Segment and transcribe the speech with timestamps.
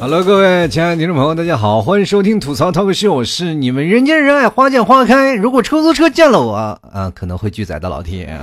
[0.00, 5.34] Hello，各位亲爱的听众朋友，大家好，欢迎收听吐槽 talk show，我是你们人见人爱、花见花开。
[5.34, 6.54] 如果出租车见了我，
[6.92, 8.38] 啊，可能会拒载的老铁。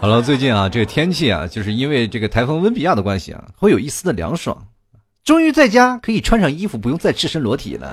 [0.00, 4.56] 好了，最近啊，这个天气啊，就是因为这个台风温比亚的关系啊，会有一丝的凉爽。
[5.28, 7.92] 终于在家可以穿上衣服，不用再赤身裸体了。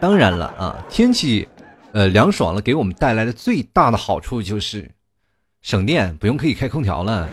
[0.00, 1.48] 当然了啊，天气
[1.92, 4.90] 呃凉爽了，给我们带来的最大的好处就是
[5.62, 7.28] 省电，不用可以开空调了。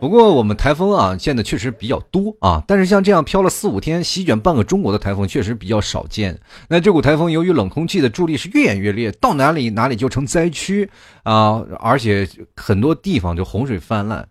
[0.00, 6.40] 不过我们台风啊，见的确实比较多啊，但是像这样飘了四五天，席卷半个中国的台风确实比较少见。
[6.68, 10.88] 那这股台风由于冷空气的助力是越演越烈，到哪里哪里就成灾区
[11.22, 14.26] 啊，而且很多地方就洪水泛滥。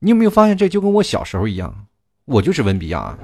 [0.00, 1.74] 你有没有发现，这就跟我小时候一样，
[2.26, 3.16] 我就是温比亚。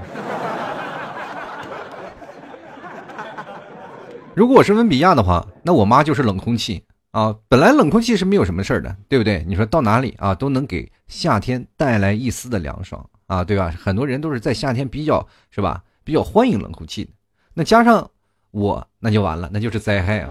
[4.34, 6.83] 如果我是温比亚的话，那我妈就是冷空气。
[7.12, 9.44] 啊，本来冷空气是没有什么事儿的，对不对？
[9.46, 13.72] 你说到哪里啊，都能给夏天带来一丝的凉爽啊，对吧？
[13.78, 17.10] 很多人都是在夏天比较是吧，比较欢迎冷空气的。
[17.52, 18.10] 那加上
[18.50, 20.30] 我，那就完了，那就是灾害啊，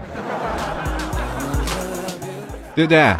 [2.74, 3.16] 对不对？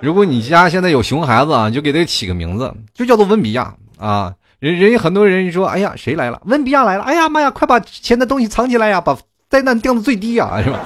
[0.00, 4.34] 如果你家现在有熊孩子啊，就给他起个名字，就叫做温比亚啊。
[4.58, 6.42] 人人家很多人说，哎呀，谁来了？
[6.46, 7.04] 温比亚来了！
[7.04, 9.16] 哎呀妈呀，快把钱的东西藏起来呀，把
[9.48, 10.80] 灾难降到最低呀，是吧？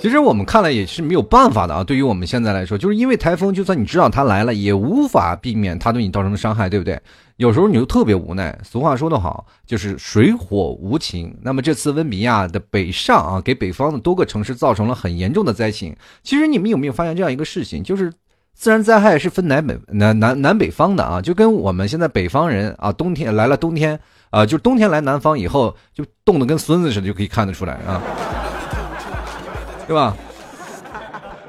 [0.00, 1.84] 其实我们看来也是没有办法的啊。
[1.84, 6.98] 对于我们现在来说，就是因为台风，就算你知道它来了，也无法避免它对你造成的伤害，对不对？
[7.36, 8.58] 有时候你就特别无奈。
[8.62, 11.36] 俗话说得好，就是水火无情。
[11.42, 15.94] 那么这次温比亚的北上啊，给北方的多个城市造成了很严重的灾情。
[16.22, 17.82] 其实你们有没有发现这样一个事情？
[17.84, 18.10] 就是
[18.54, 28.00] 自然灾害是分南北南南南北方的啊，就跟我们现在北方人啊，冬天来了冬天啊，就冬天来南方以后就冻得跟孙子似的，就可以看得出来啊。
[29.90, 30.16] 对吧？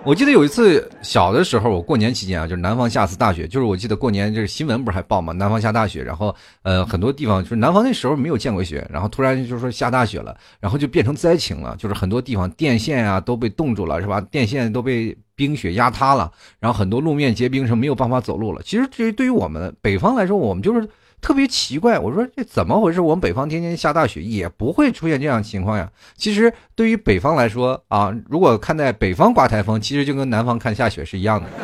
[0.03, 5.31] 我记得有一次小的时候，我过年期间啊，就是南方下次大雪，就是我记得过年就是新闻不是还报吗？
[5.31, 14.19] 南方下大雪，然后呃很多地方就是南方那时候没有见过雪，然后突然就是说下大雪了，然后就变成灾情了，就是很多地方电线啊都被冻住了，是吧？
[14.19, 18.59] 电线都被冰雪压塌了，然后很多路面结冰，是没有办法走路了。
[18.63, 20.89] 其实这对于我们北方来说，我们就是。
[21.21, 22.99] 特别奇怪，我说这怎么回事？
[22.99, 25.89] 我们北方天天下大雪，也不会出现这样情况呀。
[26.17, 31.49] 其实对于北方来说啊，如果看在北方刮台风，其实就跟南方看下雪是一样的，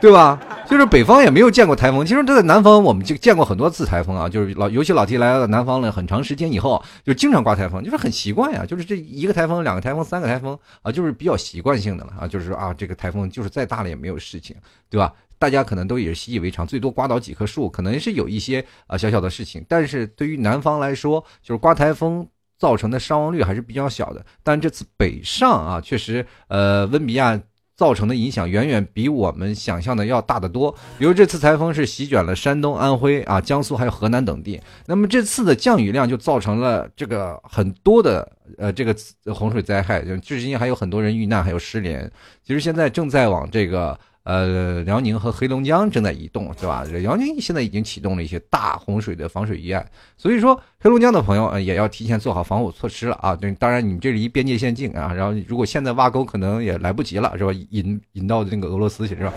[0.00, 0.40] 对吧？
[0.70, 4.28] 就是北方也没有见过台风，其实这在南方我们就见过很多次台风啊。
[4.28, 8.64] 就是老尤其老提来了南方了很长时间以后，就经常刮台风，就是很习惯呀。
[8.64, 12.28] 就是这一个台风、两个台风、三个台风啊，就是比较习惯性的了啊。
[12.28, 14.54] 就是说啊，这个台风就是再大了也没有事情，
[14.88, 15.12] 对吧？
[15.40, 19.64] 大家可能都也是习以为常，最多刮倒几棵树，可能是有一些啊小小的事情。
[19.68, 22.28] 但是对于南方来说，就是刮台风
[22.58, 24.24] 造成的伤亡率还是比较小的。
[24.44, 27.40] 但这次北上啊，确实，呃，温比亚。
[27.76, 30.70] 造成的影响远远比我们想象的要大得多。
[30.98, 38.94] 比如这次台风是席卷了山东、安徽啊、江苏还有河南等地，那么这次的降雨量就造成了这个很多的呃这个
[39.32, 42.12] 洪水灾害，就至今还有很多人遇难，还有失联。
[42.44, 43.98] 其实现在正在往这个。
[44.22, 46.84] 呃，辽宁和黑龙江正在移动，是吧？
[46.84, 49.84] 辽宁现在已经启动了一些大洪水的防水预案，
[50.18, 53.34] 所以说黑龙江的朋友也要提前做好防火措施了啊。
[53.34, 57.50] 对，当然你们这是一边界线近啊，然后如果现在挖沟可能也来不及了，是吧？
[57.70, 59.32] 引引到那个俄罗斯去，是吧？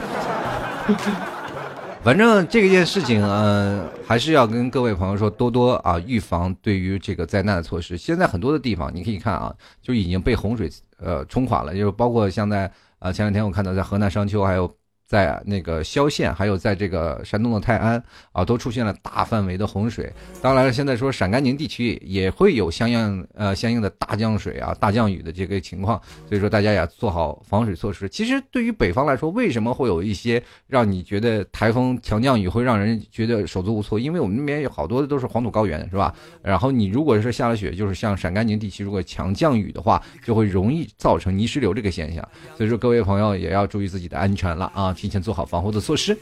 [2.03, 7.97] 反正这件事情，嗯，还是要跟各位朋友说，多多啊预防对于这个灾难的措施。
[7.97, 12.69] 现在很多的地方你可以看啊，就已经被洪水呃冲垮了，就是包括像在。
[13.03, 14.82] 啊，前两天我看到在河南商丘还有。
[15.13, 20.12] 在那个萧县，还有在这个山东的泰安啊，都出现了大范围的洪水。
[20.41, 26.01] 当然了，现在说陕甘宁地区也会有相应呃相应的大降水啊、大降雨的这个情况。
[26.27, 28.10] 所以说大家也做好防水措施。
[28.10, 34.00] 其实对于北方来说，为什么会有一些让你觉得台风强降雨会让人觉得手足无措？
[34.00, 36.12] 因为我们那边有好多的都是黄土高原，是吧？
[36.42, 42.27] 然后你如果是下了雪，就是像陕甘宁地区，如果强降雨的话，就会容易造成泥石流这个现象。
[42.57, 44.92] 所以说各位朋友也要注意自己的安全了啊！
[45.03, 46.17] 提前做好防护的措施。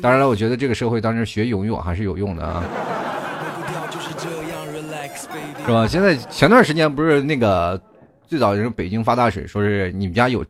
[0.00, 2.64] 当然了，我觉得这个社会当中学游泳还是有用的啊，
[5.66, 5.86] 是吧？
[5.86, 7.78] 现在前段时间不是那个
[8.26, 10.42] 最早是北京发大水，说是你们家有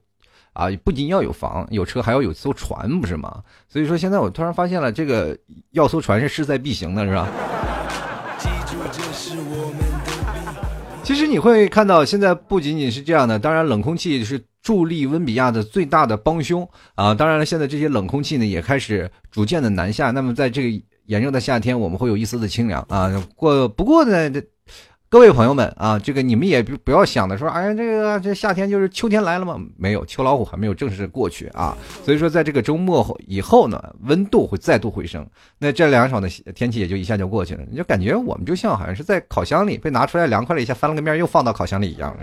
[0.52, 3.42] 啊，不仅要有房有车，还要有艘船，不是吗？
[3.68, 5.36] 所以说现在我突然发现了，这个
[5.72, 7.26] 要艘船是势在必行的，是吧？
[11.02, 17.14] 其实你会看到，现在不仅仅是这样的，当然冷空气是助力温比亚的最大的帮凶啊。
[17.14, 20.10] 当然了，现在这些冷空气呢也开始逐渐的南下。
[20.10, 23.10] 那么在这个炎热的夏天，我们会有一丝的清凉啊。
[23.34, 24.30] 过不过呢？
[25.10, 29.58] 各位朋友们啊，这个你们也不不要想的说，哎呀，这个这夏天就是秋天来了吗？
[29.78, 31.74] 没有，秋老虎还没有正式过去啊。
[32.04, 35.26] 所以说，在这个周末以后呢，温度会再度回升，
[35.56, 37.62] 那这凉爽的天气也就一下就过去了。
[37.70, 42.14] 你就感觉我们就像好像是在烤箱里被拿出来凉快了一下，翻了个面又放到烤箱里一样。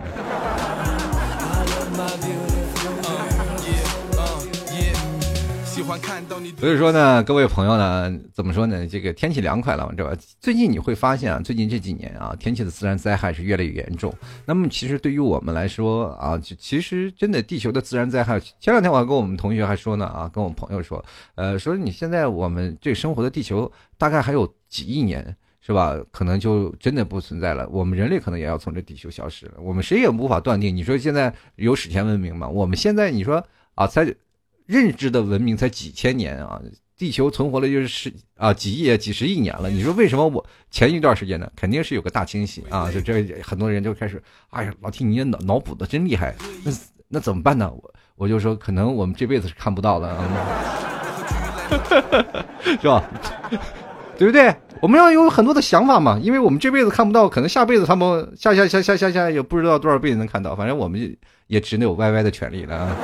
[5.76, 8.88] 喜欢看到你所以说呢，各位朋友呢，怎么说呢？
[8.88, 10.16] 这个天气凉快了，知道吧？
[10.40, 14.14] 最近你会发现啊，最近这几年啊，天气的自然灾害是越来越严重。
[14.46, 21.04] 那么其实对于我们来说啊，其实真的地球的自然灾害，前两天我还跟我们同学还说呢啊，跟我们朋友说，
[21.36, 25.98] 呃，说你现在我们这生活的地球大概还有几亿年是吧？
[26.10, 29.56] 可能就真的不存在了，我们人类可能也要从这地球消失了。
[29.60, 30.74] 我们谁也无法断定。
[30.74, 32.48] 你说现在有史前文明吗？
[32.48, 34.16] 我们现在你说啊，才。
[34.66, 36.62] 认知的文明才几千年啊，
[36.98, 39.70] 地球存活了就是十啊几亿几十亿年了。
[39.70, 41.52] 你说为什么我前一段时间呢？
[41.56, 46.34] 肯定是有个大清洗啊，就这很多人就开始，哎呀，老听你脑脑补的真厉害，
[46.64, 46.72] 那
[47.08, 47.70] 那怎么办呢？
[47.70, 50.24] 我我就说，可能我们这辈子是看不到了，
[52.82, 53.04] 是吧？
[54.18, 54.56] 对不对？
[54.82, 61.18] 我们要有很多的想法嘛，因为我们这辈子看不到，可能下辈子他们下下下下下下也不知道多少辈子能看到，反正我们
[61.48, 62.96] 也只能有 YY 的权利了啊。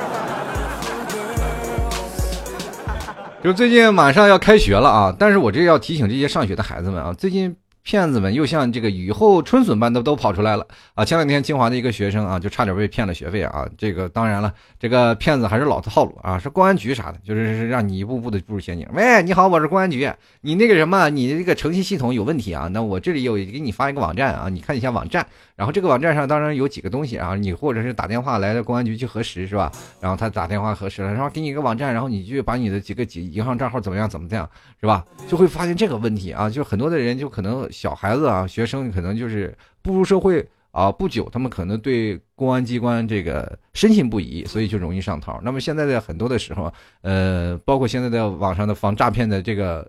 [3.42, 7.56] 就最近马上要开学了啊，但是我这要提醒这些上学的孩子们啊，最近。
[7.84, 11.04] 骗子们又像这个雨后春笋般的都跑出来了啊！
[11.04, 13.68] 前两天清华的一个学生啊，就差点被骗了学费啊！
[13.76, 18.86] 这个当然了，这个骗子还是老套路啊，是公安局啥的，就是是让你一步步的步入陷阱。
[18.94, 20.08] 喂，你好，我是公安局，
[20.42, 22.68] 你那个什么，你的这个诚信系统有问题啊？
[22.72, 25.26] 那我这里有给你发一个网站啊，你看一下网站，
[25.62, 29.70] 然后这个网站上当然有几个东西啊，你或者是打电话来的公安局去核实是吧？
[30.00, 34.50] 然后他打电话核实了，然后给你一个网站，然后你就把你的几个几银行账号怎么样怎么样
[34.80, 35.06] 是吧？
[35.28, 37.70] 就会发现这个问题啊，就很多的人就可能。
[37.70, 45.40] 小孩子啊，学生可能就是步入社会啊不久，他们可能对公安机关这个深信不疑，所以就容易上套。
[45.44, 46.72] 那么现在的很多的时候，
[47.02, 49.88] 呃，包括现在的网上的防诈骗的这个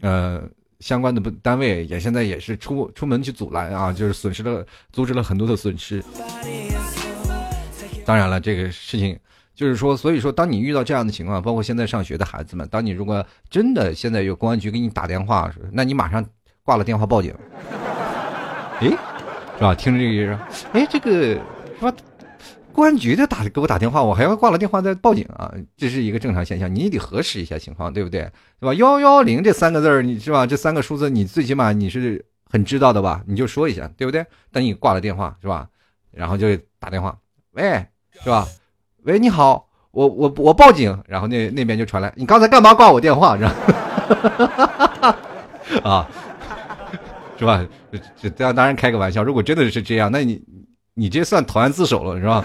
[0.00, 0.42] 呃
[0.80, 6.02] 相关的不单位，也现在也是出出门去阻拦啊，就是损失了，阻止了很多的损失。
[8.04, 9.18] 当然了，这个事情
[9.54, 16.24] 就是说，所以说，当你遇到这样的情况，包括现在上学的孩子们，当你如果真的现在有公安局给你打电话，那你马上。
[16.66, 17.30] 挂了电话报警，
[18.80, 18.88] 哎，
[19.58, 19.74] 是吧？
[19.74, 21.38] 听着这个意思，哎，这个是
[21.78, 21.92] 吧？
[22.74, 25.54] 公安局的打给我打电话，我还要挂了电话再报警啊？
[25.76, 28.20] 这是一个正常现象，你得核实一下情况，对不对？
[28.60, 28.74] 是吧？
[28.74, 30.44] 幺幺零这三个字儿，你是吧？
[30.44, 33.22] 这三个数字，你最起码你是很知道的吧？
[33.26, 34.26] 你就说一下，对不对？
[34.52, 35.68] 等你挂了电话，是吧？
[36.10, 36.48] 然后就
[36.78, 37.16] 打电话，
[37.52, 37.86] 喂，
[38.22, 38.46] 是吧？
[39.04, 43.38] 喂，你好，我我我报警，然后那那边就传来，你刚才干嘛挂我电话？
[43.38, 45.16] 是吧？
[45.84, 46.08] 啊。
[47.36, 47.66] 是吧？
[48.20, 49.22] 这这当然开个玩笑。
[49.22, 50.40] 如果真的是这样，那你
[50.96, 52.44] 你这算投案自首了，是吧？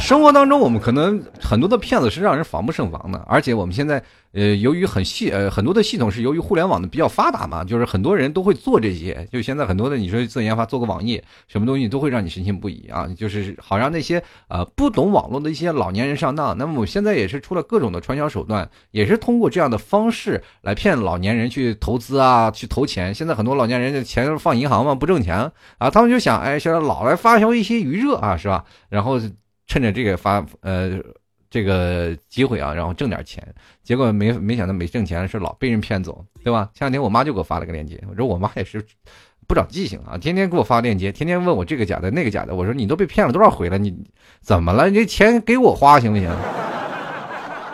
[0.00, 4.02] 生活当中，我们可能很多的骗子是让人防不胜防的，而且我们现在。
[4.32, 9.26] 呃，由于很系呃很多的系统是由于互联网的比较发达嘛，就是很多人都会做这些。
[9.32, 16.56] 就现在很多的你说自研发做个网页，什么东西都会让你深信不疑啊，就是好让那些呃不懂网络的一些老年人上当。
[16.58, 23.14] 那么我现在也是出了各种的传销手段，也是通过这样的方式来骗老年人去投资啊，去投钱。
[23.14, 28.62] 现在很多老年人的钱放银行嘛，不挣钱啊，他们就想哎，现在老来发销一些余热啊，是吧？
[28.90, 29.18] 然后
[29.68, 31.00] 趁着这个发呃。
[31.50, 33.42] 这个机会啊，然后挣点钱，
[33.82, 36.68] 结果没没想到没挣钱是老被人骗走，对吧？
[36.74, 38.84] 前两天我妈就给我发了个链接，我说我妈也是
[39.46, 43.96] 不长记性啊，天天给我发链接，天天问我这个假的那个假的，我说你都被骗了多少回了，你
[44.42, 44.90] 怎么了？
[44.90, 46.28] 你这钱给我花行不行？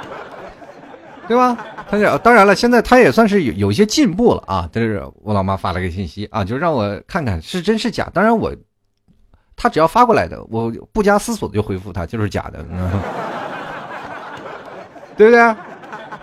[1.27, 1.57] 对吧？
[1.91, 4.71] 他讲当然了，现在他也算是有有一些进步了啊。
[4.73, 8.09] 但是我老妈发了个信息啊，就让我看看是真是假。
[8.15, 8.55] 当然我
[9.57, 12.65] 他只要发过来的，我不加思索的就回复他就是假的。
[15.17, 15.55] 对不对？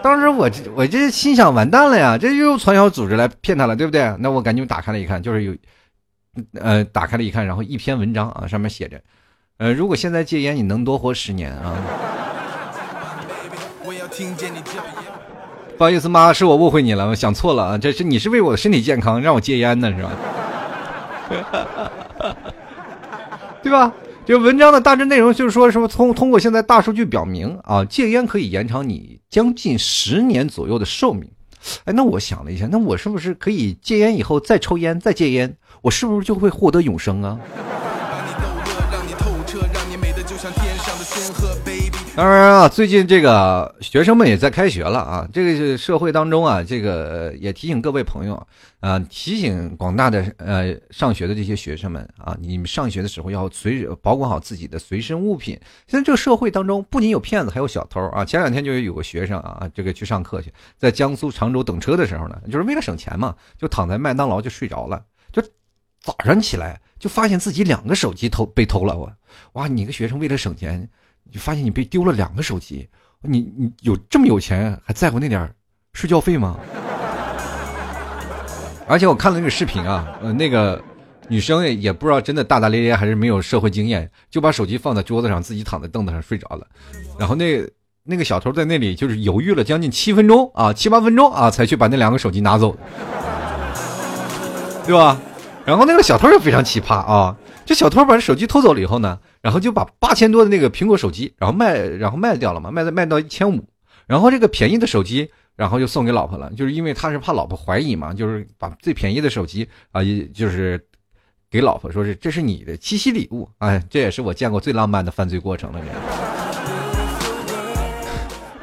[0.03, 4.13] 当时我我这心想完蛋了呀，这又传销组织来骗他了，对不对？
[4.19, 5.55] 那我赶紧打开了一看，就是有，
[6.59, 9.00] 呃，打开了一看，然后一篇文章啊，上面写着，
[9.59, 11.75] 呃，如果现在戒烟，你能多活十年啊？
[15.77, 20.11] 不好意思，妈，是我误会你了，我想错了啊，这是你是为我的身体健康让我戒烟的是吧？
[23.63, 23.94] 对吧？
[24.24, 31.27] 就文章的大致内容就是说，什么通通过现在大数据表明啊，戒烟可以延长你将近十年左右的寿命
[31.86, 37.39] 哎，那我想了一下，那我是不是可以戒烟以后再抽烟，再戒烟，我是不是就会获得永生啊？
[42.13, 48.36] 当然啊，最近这个学生们也在开学了啊，这个是社会当中啊，这个也提醒各位朋友
[48.82, 55.58] 啊，提醒广大的呃上学的这些学生们啊，你们上学的时候要随保管好自己的随身物品。
[55.88, 58.25] 现在这个社会当中不仅有骗子，还有小偷啊。
[58.25, 65.01] 前两天就有个学生啊，这个去上课去，在江苏常州等车的时候呢，就是为了省钱嘛，就躺在麦当劳就睡着了，
[65.32, 65.41] 就
[66.01, 69.10] 早上起来就发现自己两个手机偷被偷了，我
[69.53, 70.89] 哇，你个学生为了省钱。
[71.31, 72.88] 你发现你被丢了两个手机，
[73.21, 75.50] 你你有这么有钱，还在乎那点
[75.93, 76.59] 睡觉费吗？
[78.88, 80.83] 而且我看了那个视频啊，呃，那个
[81.29, 86.67] 女生也不知道真的大大咧咧还是没有社会经验，就把手机放在桌子上，自己躺在凳子上睡着了。
[87.17, 87.65] 然后那
[88.03, 92.75] 那个小偷在那里就是犹豫了将近七分钟啊，七八分钟啊，才去把那两个手机拿走，
[94.85, 95.17] 对吧？
[95.63, 97.38] 然后那个小偷也非常奇葩啊，
[97.72, 99.18] 这小偷把手机偷走了以后呢？
[99.42, 103.63] 然后就把八千多的那个苹果手机，然后卖，然后卖掉了嘛，卖到卖到一千五，
[104.08, 110.86] 然后这个便宜的手机，然后就送给老婆了，就是因为他是怕老婆怀疑嘛，就是把最便宜的手机啊，也就是
[111.50, 115.80] 给老婆说是这是你的七夕礼物，哎，这也是我见过最浪漫的犯罪过程了。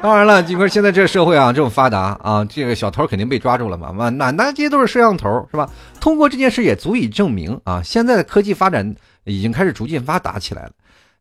[0.01, 5.69] 当然了，你说现在这社会啊这么发达啊，这个小偷肯定被抓住了嘛，满满大街都是摄像头，是吧？
[5.99, 8.95] 通过这件事也足以证明啊，现在的科技发展。
[9.25, 10.71] 已经开始逐渐发达起来了，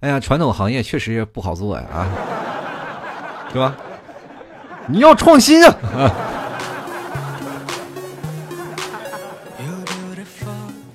[0.01, 2.09] 哎呀，传统行业确实不好做呀，啊，
[3.53, 3.77] 是吧？
[4.87, 5.75] 你要创新啊！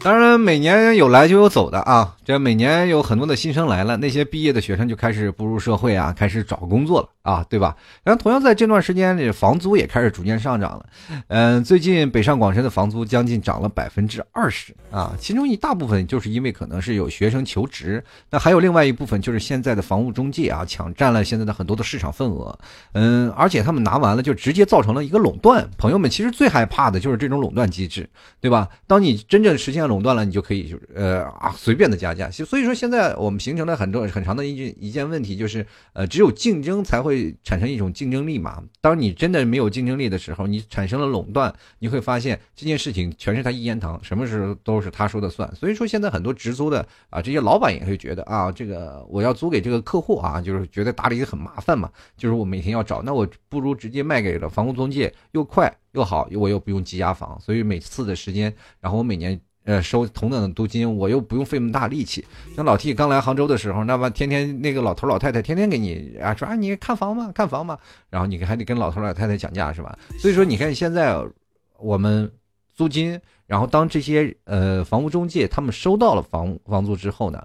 [0.01, 2.15] 当然，每年有来就有走的啊。
[2.25, 7.75] 这每年有很多的新生来了，那些毕业的学生就开始步入社会啊，开始找工作了啊，对吧？
[8.03, 10.85] 然后同样在这段时间里，房租也开始逐渐上涨了。
[11.27, 22.57] 嗯，最近北上广深的房租将近涨了百分之二十啊，其中一大部分就是因为可能是有学生求职，那还有另外一部分就是现在的房屋中介啊抢占了现在的很多的市场份额。
[22.93, 25.69] 嗯，而且他们拿完了就直接造成了一个垄断。
[25.77, 28.69] 朋友们其实最害怕的就是这种垄断机制，对吧？
[28.87, 32.29] 当你真正实现垄断了，你就可以就是呃啊随便的加价。
[32.29, 38.63] 所以说现在我们形成了很多很长的一一件问题，就是呃只有竞争才会产生一种竞争力嘛。
[38.81, 45.49] 当你真的没有竞争力的时候，你产生了垄断，你会发现这件事情全是他一言堂，什么时候都是他说的算。
[45.55, 59.39] 所以说现在很多直租的啊这些老板也会觉得啊这个我要租给这个客户啊，就是觉得打理很麻烦嘛，就是我每天要找，那我不如直接卖给了房屋中介，又快又好，我又不用积压房，所以每次的时间，然后我每年。
[59.65, 62.25] 呃，收同等的租金，我又不用费那么大力气。
[62.55, 67.31] 像老 T 刚来杭州的时候，那么天天那个老头老太太天天给你啊说啊，你看房吗？
[67.33, 67.77] 看房吗？
[68.09, 69.97] 然后你还得跟老头老太太讲价是吧？
[70.19, 71.17] 所以说你看现在
[71.79, 72.29] 我们
[72.75, 77.41] 租金，然后当这些呃房屋中介他们收到了房房租之后呢，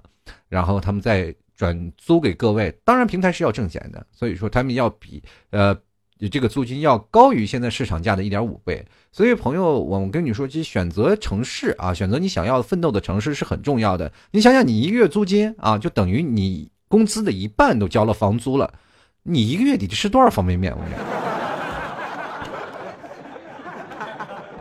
[0.49, 5.73] 然后他们再转租给各位，当然平台是要挣钱的，所以说他们要比呃。
[6.21, 14.11] 你这个租金要高于现在市场价的一点五倍，所以朋友，我跟你说，其实选择城市啊，选择你想要奋斗的城市是很重要的。
[14.31, 18.69] 你想想，你一个月租金啊，就等于你工资的一半都交了房租了，
[19.23, 20.75] 你一个月得吃多少方便面？
[20.75, 20.83] 我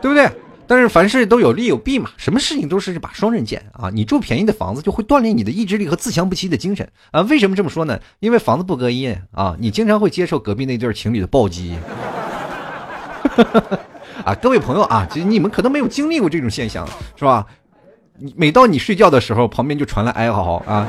[0.01, 0.31] 对不对？
[0.69, 3.89] 但是凡事都有利有弊嘛，什么事情都是把双刃剑啊！
[3.91, 7.23] 你住便宜的房子，就会锻炼你的意志力和自强不息的精神啊！
[7.23, 7.99] 为什么这么说呢？
[8.21, 11.75] 因为房子不隔音啊，你经常会接受隔壁那对情侣的暴击。
[14.25, 17.47] 啊，各位朋友啊，其实你们可能没有经历过这种现象，是吧？
[18.37, 20.87] 每到你睡觉的时候，旁边就传来哀嚎啊。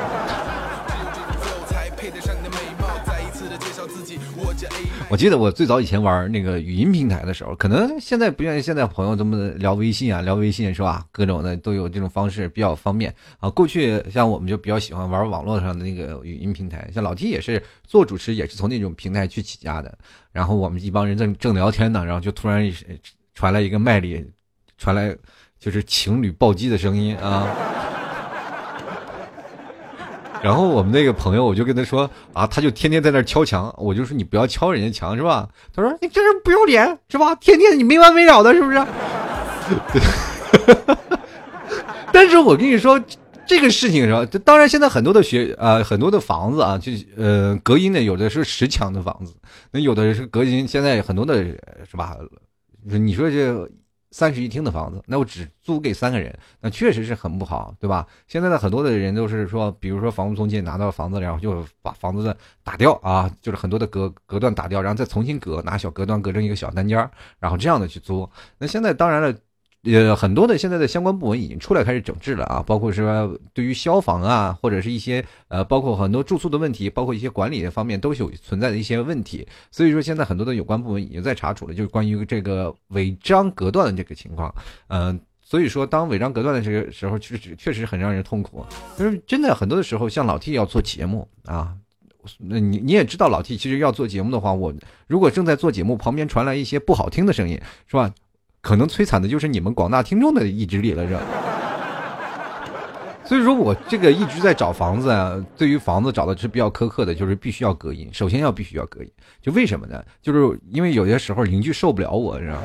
[5.09, 8.61] 我记得我最早以前玩那个语音平台的时候，可能现在不愿意。
[8.61, 11.03] 现在朋友这么聊微信啊，聊微信是吧？
[11.11, 13.49] 各种的都有这种方式，比较方便啊。
[13.49, 19.97] 过去像我们就比较喜欢玩网络上的那个语音平台，像老 T 也是做主持，也是从那种平台去起家的。
[20.31, 22.71] 然后我们一帮人正正聊天呢，然后就突然
[23.33, 24.23] 传来一个麦里
[24.77, 25.15] 传来
[25.57, 27.47] 就是情侣暴击的声音啊。
[30.43, 35.47] 然后我们那个朋友，我就跟他说啊，他就天天在那敲墙，我就说你不要敲人家墙是吧？
[35.75, 37.35] 他说你这是不要脸是吧？
[37.35, 38.85] 天天你没完没了的，是不是？
[42.11, 42.99] 但是我跟你说
[43.45, 44.25] 这个事情是吧？
[44.45, 49.35] 当然现在很多的学啊，很多的房子啊，就呃隔音的有的是实墙的房子，
[49.71, 52.15] 那有的是隔音，现在很多的是吧？
[52.83, 53.69] 你说这
[54.11, 58.07] 三室一厅的房子，那我只租给三个人，那确实是很不好，对吧？
[58.27, 66.97] 现在的很多的人都是说，比如说房屋中介拿到房子，然后就把房子打掉啊，就是很多的隔隔断打掉，然后再重新隔，拿小隔断隔成一个小单间
[67.39, 68.29] 然后这样的去租。
[68.57, 69.33] 那现在当然了。
[69.83, 79.47] 呃，很多的现在的相关部门已经出来开始整治了啊，包括说对于消防啊，或者是一些呃，包括很多住宿的问题，包括一些管理的方面都是有存在的一些问题。
[79.71, 84.53] 所以说现在很多的有关部门已经在查处了，就是关于这个违章隔断的这个情况。
[84.89, 88.65] 嗯，所以说当违章隔断的这个时候，确实确实很让人痛苦。
[88.97, 91.73] 就是真的很多的时候，像老 T 要做节目啊，
[92.37, 94.73] 那你你也知道，老 T 其实要做节目的话，我
[95.07, 97.57] 如果正在做节目，旁边传来一些不好听的声音，
[97.87, 98.13] 是吧？
[98.61, 101.21] 可能摧残的就是你们广大听众的意志力了，是吧？
[103.25, 109.11] 所以说我这个一直在找房子啊，对于房子找的是比较苛刻的，就是必须要隔音，首先要必须要隔音。
[109.41, 110.03] 就为什么呢？
[110.21, 112.61] 就是因为有些时候邻居受不了我，知道吗？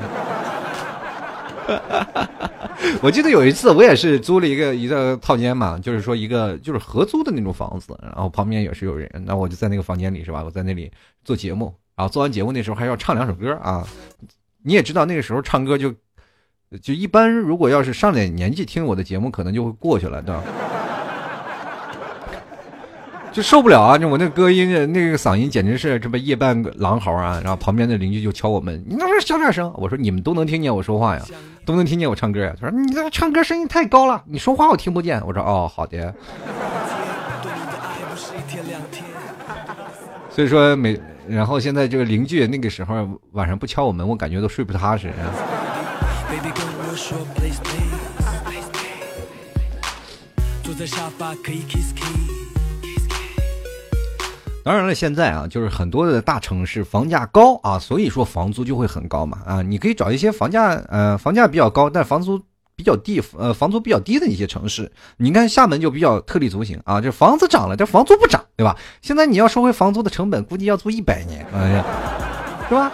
[3.01, 10.43] 我记得有一次我也是租了一个一个套间嘛，就是说一个就是合租的那种房子，然后旁边也是有人，那我就在那个房间里是吧？
[10.43, 10.91] 我在那里
[11.23, 13.85] 做节目，然后做完节目那时候还要唱两首歌啊。
[14.65, 15.93] 你也知道那个时候唱歌就，
[16.81, 17.31] 就一般。
[17.31, 20.43] 如果要是上点年纪听我的节目，可能就会过去了，对吧？
[23.31, 23.97] 就受不了啊！
[23.97, 27.39] 就我那歌音，那个嗓音简直是这么夜半狼嚎啊！
[27.43, 31.21] 然后旁边的邻居就敲我门：“你那小点声。”我说：“你们都能听见我说话呀，
[31.65, 36.15] 都能听见我唱歌呀。”他说：“你这唱歌声音太高了，你说话我听不见。”我说：“哦，好的。”
[40.35, 40.99] 所以说每。
[41.27, 45.07] 然后现在这个邻居那个时候晚上不敲我门，我感觉都睡不踏实。
[45.07, 45.33] 啊
[54.63, 62.39] 当然了，现在啊，就是很多的大城市房价高啊，所以说房租就会很高嘛啊，你可以找一些房价呃房价比较高，但房租。
[62.75, 68.77] 比较低，呃，房租比较低的一些城市，你看厦门就比较特立独行啊，这房子涨了，这房租不涨，对吧？
[69.01, 71.85] 现在你要收回房租的成本，估计要租一百年，哎呀，
[72.67, 72.91] 是吧？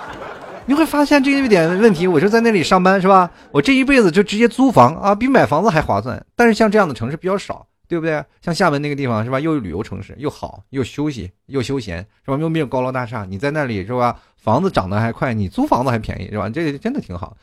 [0.68, 2.06] 你会发现这一点问题。
[2.06, 3.30] 我就在那里上班，是吧？
[3.52, 6.24] 我这一辈子就直接租房啊，比买房子还划算。
[6.36, 8.24] 但是像这样的城市比较少，对不对？
[8.42, 9.40] 像厦门那个地方，是吧？
[9.40, 12.38] 又旅游城市，又好，又休息，又休闲，是吧？
[12.38, 14.18] 又没有高楼大厦，你在那里，是吧？
[14.38, 16.48] 房子涨得还快，你租房子还便宜，是吧？
[16.48, 17.36] 这个真的挺好。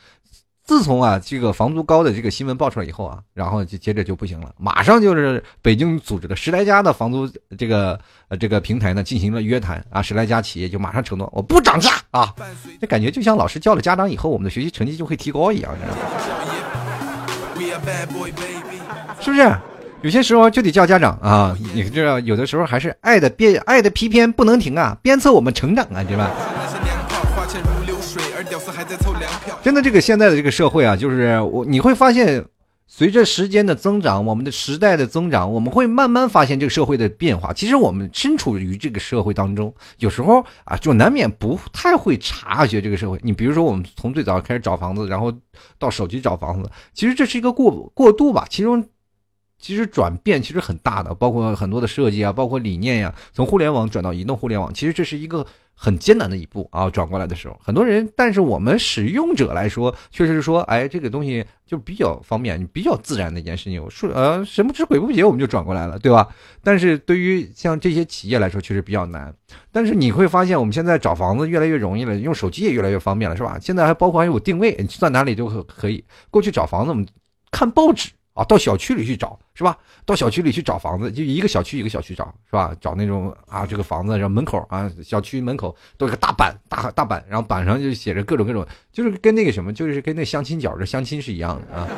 [0.68, 7.26] 自从啊这个房租高的这个新闻爆出来以后啊，然后就接着就不行了，马上就是北京组织的十来家的房租
[7.56, 12.34] 这个呃这个平台呢进行了约谈啊，十来家企业就马上承诺我不涨价啊，
[12.78, 15.72] 这感觉就像老师叫了家长以后，我们的学习成绩就会提高一样，
[19.22, 19.56] 是不是？
[20.02, 26.30] 有些时候就得叫家长啊，你知道有的时候还是爱的鞭爱的皮鞭不能停啊，鞭策我们成长啊，对吧？
[29.60, 32.44] 真的，这个现在的这个社会啊，就是我你会发现，
[32.86, 37.52] 随着时间的增长，我们的时代的增长，我们会慢慢发现这个社会的变化。
[37.52, 43.18] 其实我们身处于这个社会当中，有时候啊，就难免不太会察觉这个社会。
[43.22, 45.32] 你比如说，我们从最早开始找房子，然后
[45.78, 48.46] 到手机找房子，其实这是一个过过渡吧。
[48.48, 48.82] 其中
[49.58, 55.46] 其实转变其实很大的，包括很多的设计啊，包括理念呀，从互联网转到移动互联网，其实这是一个。
[55.80, 56.90] 很艰难的一步啊！
[56.90, 63.80] 转过来的时候，很多人，但是我们使用者来说，确实是说，哎，这个东西就比较方便，比较自然的一件事情。
[63.80, 66.26] 我说，呃，神不知鬼不觉，我们就转过来了，对吧？
[66.64, 69.32] 但是对于像这些企业来说，确实比较难。
[69.70, 73.56] 但是你会发现，我们现在找房子越来越容易了，用手机也越来越方便了，是吧？
[73.62, 76.04] 现在还包括还有定位，你在哪里都可可以。
[76.28, 77.06] 过去找房子，我们
[77.52, 78.10] 看报纸。
[78.38, 79.76] 啊，到小区里去找是吧？
[80.06, 82.72] 到小区里去找房子，就一个小区一个小区找是吧？
[82.80, 91.88] 找那种啊，这个房子，然后门口啊，小区门口都有个大板，大大板，然后板上就写着各种各种，就是跟那个什么，就是跟那相亲角的相亲是一样的啊。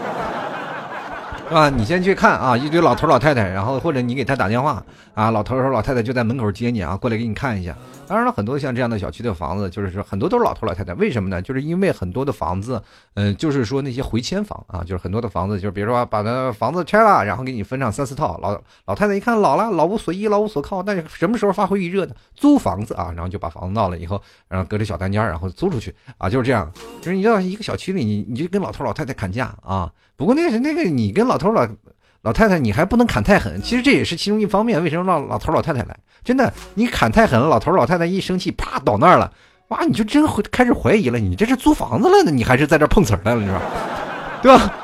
[1.46, 1.68] 是 吧？
[1.68, 7.76] 你先去看啊，一堆老头老太太，然后或者你给他打电话啊，老头老太太就在门口接你啊，过来给你看一下。
[8.11, 10.92] 当然了，很多像这样的小区的房子，就是说很多都是老头老太太。
[10.94, 11.40] 为什么呢？
[11.40, 12.83] 就是因为很多的房子，
[13.14, 18.37] 嗯，就是说那些回迁房啊，就是很多的房子，就是比如说把那房子拆了，然后给你分上三四套。
[18.42, 22.14] 老老太太一看老了，老无所依，老无所靠，但是什么时候发挥余热呢？
[22.35, 26.68] 租房子啊，然后就把房子闹了以后，然后隔着小单间，然后租出去啊，就是这样。
[27.01, 29.88] 就是你要一个小区里，你你就跟老头老太太砍价啊。
[30.16, 31.64] 不过那是那个你跟老头老。
[32.23, 34.83] 老太太，你还不能砍太狠，其实这也是其中一方面。
[34.83, 35.97] 为什么让老头老太太来？
[36.23, 39.33] 真的，你砍太狠了，老头老太太一生气，啪倒那儿了，
[39.69, 43.63] 哇，你就真会开始怀疑了，你这是租房子了呢，你还是在这碰瓷儿来了，是吧？
[44.43, 44.75] 对吧？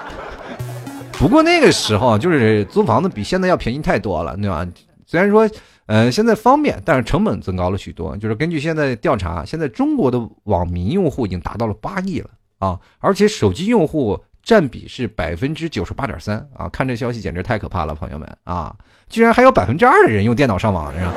[1.18, 4.66] 不过那个时候就是租房子比现在要便宜太多了，对吧？
[5.04, 5.48] 虽然说，
[5.86, 8.16] 呃，现在方便，但是成本增高了许多。
[8.16, 12.30] 就是根据现在调查，现在中国的网民用户已经达到了八亿了。
[12.58, 16.68] 啊，而且手机用户占比是百分之九十八点三啊！
[16.68, 18.72] 看这消息简直太可怕了，朋友们啊，
[19.08, 21.12] 居然还有百分之二的人用电脑上网，是吧？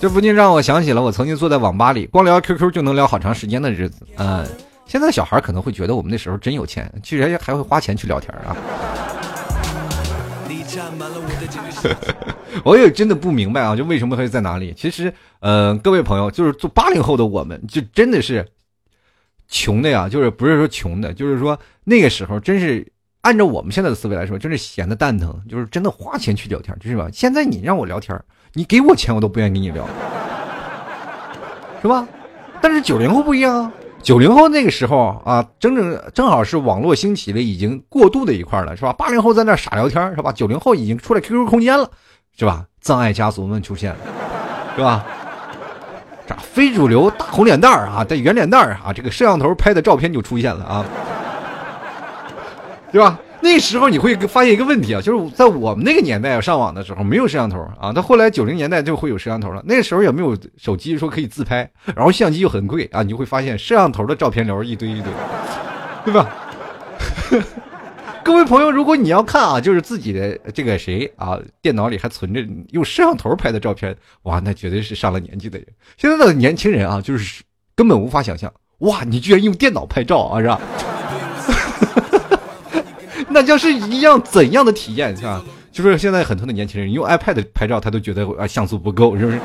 [0.02, 4.04] 这不禁让我想起了我曾经坐在网吧里，光聊 QQ 就能聊好长时间的日子。
[4.16, 4.44] 嗯，
[4.84, 8.56] 现在小孩可能会觉得我们那时候真有钱，居然还会花钱去聊天啊！
[12.64, 14.74] 我也真的不明白啊，就为什么会在哪里？
[14.76, 18.44] 其实，呃，各位朋友，就是做八零后的我们，就真的是
[19.48, 22.86] 穷的呀，就是不是说穷的，就是说那个时候真是
[23.20, 27.08] 按照我们现在的思维来说，真是闲的蛋疼，就是真的花钱去聊天，就是吧？
[27.12, 28.18] 现在你让我聊天。
[28.56, 29.84] 你给我钱，我都不愿意跟你聊，
[31.82, 32.06] 是吧？
[32.60, 38.92] 但是九零后不一样啊，九零后那个时候啊，整整正好是网络兴起的已经过渡的一块了，是吧？
[38.92, 40.30] 八零后在那傻聊天，是吧？
[40.30, 41.90] 九零后已经出来 QQ 空间了，
[42.38, 42.64] 是吧？
[42.80, 43.98] 葬爱家族们出现了，
[44.76, 45.04] 是吧？
[46.26, 50.84] 这非主流大红脸蛋儿啊，带圆脸蛋儿啊，这个摄像头拍的照片就出现了啊，
[52.90, 53.18] 对吧？
[53.40, 59.62] 那时候你会发现一个问题啊，就是在我们那个年代啊上网的时候没有摄像头啊，到后来九零年代就会有摄像头了。
[59.66, 65.12] 那时候也没有手机说可以自拍，然后相机又很贵啊，你就会发现摄像头的照片流一堆一堆，
[66.06, 66.26] 对吧？
[68.24, 75.66] 各位朋友，如果你要看啊，就是自己的这个谁啊，电脑里还存着用摄像头拍的照片，哇，那绝对是上了年纪的人。
[75.98, 77.42] 现在的年轻人啊，就是
[77.76, 80.58] 根本无法想象，哇，你居然用电脑拍照啊，是吧？
[83.28, 85.44] 那将是一样怎样的体验，是吧？
[85.70, 89.38] 就是现在很多的年轻人用 iPad 拍照，他都觉得啊像素不够，是不是？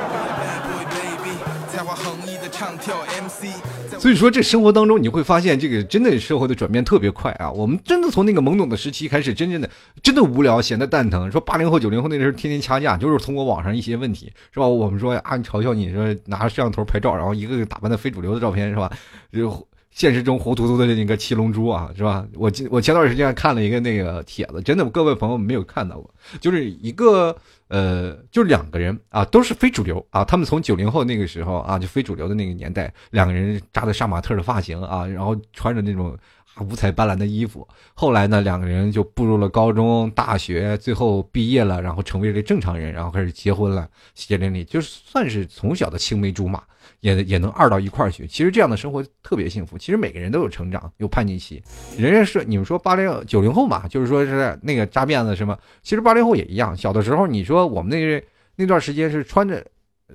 [3.99, 7.51] 所以说，这生活当中你会发现，这个真的社会的转变特别快啊！
[7.51, 9.69] 我们真的从那个懵懂的时期开始，真正的
[10.01, 11.29] 真的无聊，闲的蛋疼。
[11.29, 14.65] 说八零后、九零后那时候天天掐架，就是通过网上一些问题，是吧？
[14.65, 18.89] 我们说啊，你嘲笑你说拿着摄像头拍照，然后一个个打扮的非主流的照片，是吧？
[19.33, 19.67] 就。
[19.91, 22.25] 现实中活脱脱的那个七龙珠啊，是吧？
[22.35, 26.09] 我我前段时间看了一个那个帖子，真的，各位朋友没有看到过，
[26.39, 27.35] 就是一个
[27.69, 36.17] 呃，就两个人啊，都是非主流啊，他们从九零后那个时候啊，就非主流的那个年代，两个人扎的杀马特的发型啊，然后穿着那种
[36.59, 46.63] 五彩斑斓的衣服，后来呢，两个人就步入了高中、大学，最后毕业了，然后成为了正常人，然后开始结婚了，血淋淋，就算是从小的青梅竹马。
[47.01, 49.77] 也也能二到一块儿去，其实这样的生活特别幸福。
[49.77, 51.63] 其实每个人都有成长，有叛逆期。
[51.97, 56.75] 人家是你们说八零九零后嘛，就是说是那个扎辫子什么，其实八零后也一样。
[56.75, 58.21] 小的时候，你说我们那
[58.57, 59.65] 那段时间是穿着，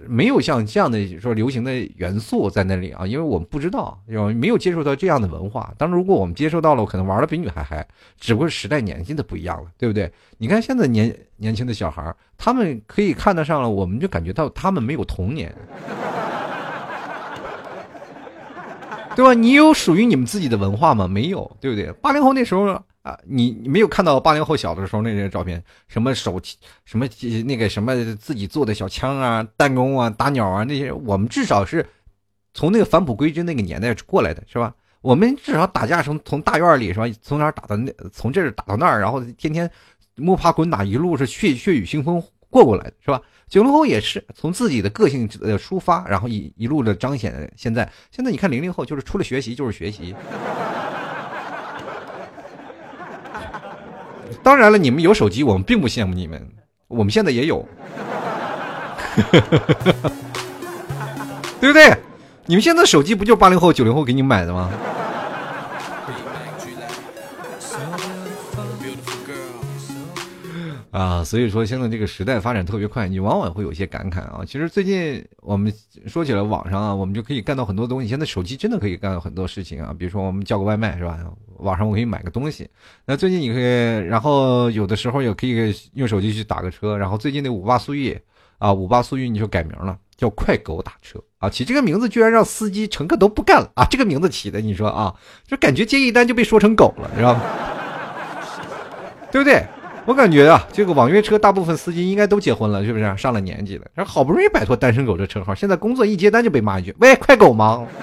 [0.07, 3.99] 没有像这样的说流行的元素在那里啊，因为我们不知道，
[4.37, 5.73] 没有接触到这样的文化。
[5.79, 7.87] 当然，如果我们接受到了，我可能玩的比女孩还，
[8.19, 10.13] 只不过是时代年纪的不一样了，对不对？
[10.39, 15.55] 你看现在年年轻的小孩，他们可以看得上了，我们就感觉到他们没有童年。
[19.17, 19.33] 对吧？
[19.33, 21.07] 你有属于你们自己的文化吗？
[21.07, 21.93] 没有，对不对？
[22.03, 26.41] 八零后那时候啊，你你没有看到八零后小的时候那些照片，什么手
[26.87, 27.07] 什么
[27.45, 31.87] 那个什么自己做的小枪啊、弹弓啊、打鸟啊那些，我们至少是
[32.55, 34.75] 从那个返璞归真那个年代过来的，是吧？
[35.03, 37.05] 我们至少打架从从大院里是吧？
[37.21, 39.71] 从哪打到那，从这儿打到那儿，然后天天
[40.15, 43.21] 摸爬滚打，一路是血血雨腥风过过来的，是吧？
[43.49, 47.53] 九零后也是从自己的个性呃抒发，然后一一路的彰显。
[47.55, 50.15] 现在现在你看零零后就是除了学习就是学习。
[54.43, 56.41] 当然了，你们有手机，我们并不羡慕你们，
[56.89, 57.67] 我们现在也有，
[61.61, 61.97] 对不对？
[62.47, 64.71] 你们现在手机不就八零后九零后给你买的吗？
[70.95, 74.45] 啊，所以说现在这个时代发展特别快，你往往会有一些感慨啊。
[74.47, 75.73] 其实最近我们
[76.07, 78.07] 说起来网上啊，我们就可以干到很多东西。
[78.07, 81.19] 现在手机真的可以干到很多事情啊，比如说我们叫个外卖是吧？
[81.57, 82.71] 网上我可以买个东西。
[83.05, 86.97] 那最近你可以，然后有的时候也可以用手机去打个车。
[86.97, 88.17] 然后最近那五八速运
[88.59, 91.51] 啊，五八速运你就改名了，叫快狗打车啊。
[91.51, 93.85] 起这个名字居然让司机乘客都不干了啊！
[93.91, 95.13] 这个名字起的，你说啊，
[95.45, 97.43] 就感觉接一单就被说成狗了，知道吗？
[99.33, 99.67] 对不对？
[100.07, 103.17] 我感觉啊，这个网约车大部分司机应该都结婚了，是不是？
[103.17, 107.87] 上了年纪了，然后好不容易摆脱单身狗这称号，现在工作一接单就被骂一句：“喂，快狗吗？”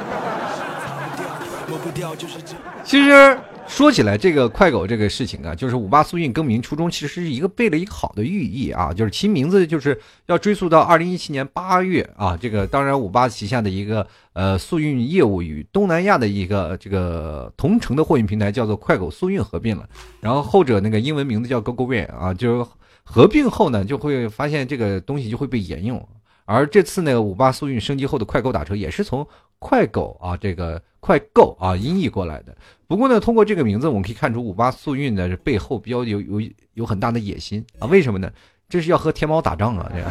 [2.84, 3.38] 其实。
[3.72, 19.88] 说起来，这个快狗这个事情啊，就是五八速运更名初衷，其实是一个背了一个好的寓意啊，就是其名字就是要追溯到二零一七年八月啊，这个当然五八旗下的一个呃速运业务与东南亚的一个这个同城的货运平台叫做快狗速运合并了，
[20.20, 22.68] 然后后者那个英文名字叫 GoGoVan 啊，就
[23.04, 26.06] 合并后呢，就会发现这个东西就会被沿用。
[26.52, 29.26] 而这次那个五八速运升级后的快狗打车，也是从
[29.60, 32.56] 快狗啊这个快购啊音译过来的。
[32.88, 36.42] 不过呢，通过这个名字，我们可以看出五八速运的背后比较有有
[36.74, 37.88] 有很大的野心啊。
[37.88, 38.30] 为什么呢？
[38.68, 40.10] 这是要和天猫打仗啊，这个，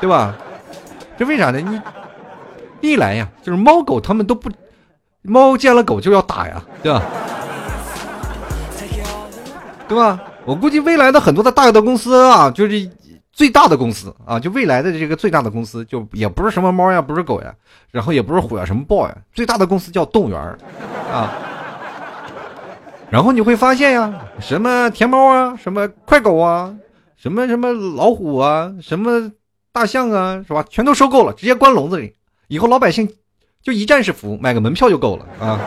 [0.00, 0.36] 对吧？
[1.16, 1.60] 这为啥呢？
[1.60, 1.80] 你
[2.80, 4.50] 一来呀，就是猫狗他们都不，
[5.22, 7.02] 猫见了狗就要打呀，对吧？
[9.88, 10.20] 对吧？
[10.44, 12.88] 我估计未来的很多的大的公司啊，就是
[13.36, 17.54] 最大的公司啊，就未来的这个最大的公司，就也不是什么猫呀，不是狗呀，
[17.90, 20.40] 然后也不是虎呀，什么豹呀，最大的公司叫动物园
[21.12, 21.34] 啊。
[23.10, 26.74] 然后你会发现呀，什么天猫啊，什么快狗啊，
[27.18, 29.30] 什么什么老虎啊，什么
[29.70, 30.64] 大象啊，是吧？
[30.70, 32.14] 全都收购了，直接关笼子里，
[32.48, 33.06] 以后老百姓
[33.62, 35.60] 就一站式服务，买个门票就够了啊。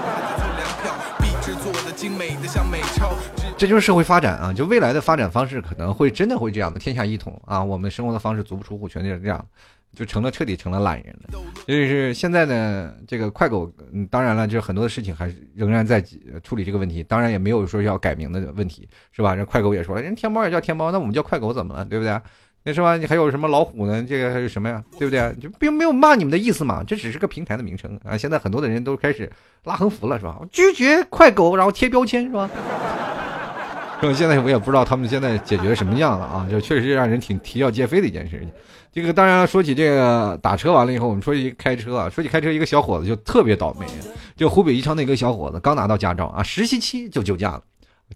[3.60, 4.54] 这就是社会发展啊！
[4.54, 7.62] 就未来的发展方式可能会真的会这样的，天下一统啊！
[7.62, 9.46] 我们生活的方式足不出户，全就是这样，
[9.94, 11.38] 就成了彻底成了懒人了。
[11.68, 16.02] 就是现在呢，这个快狗，嗯，当然了，就很多的事情还是仍然在
[16.42, 19.36] 处理这个问题，当然也没有说要改名的问题，是吧？
[19.36, 21.84] 这快狗也说了，人天猫也叫天猫，那我们叫快狗怎么了？
[21.84, 22.18] 对不对？
[22.64, 22.96] 那是吧？
[22.96, 24.02] 你还有什么老虎呢？
[24.08, 24.82] 这个还有什么呀？
[24.98, 25.36] 对不对？
[25.42, 28.16] 就并没有骂你们的意思嘛，这只是个平台的名称啊！
[28.18, 29.30] 现在很多的人都开始
[29.66, 30.40] 拉横幅了，是吧？
[30.50, 32.50] 拒绝快狗，然后贴标签，是吧？
[34.14, 38.50] 现在我也不知道他们现在解决什么样了啊，就确实让人挺啼笑皆非的一件事情。
[38.92, 43.86] 这个当然说起这个打车完了以后，我们说起开车啊，说起开车，一个小伙子就特别倒霉，
[44.36, 47.62] 就湖北宜昌那个小伙子刚拿到驾照啊，实习期就酒驾了，